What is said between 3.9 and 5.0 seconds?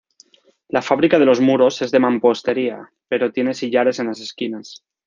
en las esquinas.